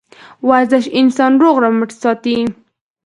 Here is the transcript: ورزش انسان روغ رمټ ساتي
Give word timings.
ورزش 0.49 0.85
انسان 0.99 1.31
روغ 1.41 1.55
رمټ 1.63 1.89
ساتي 2.01 2.37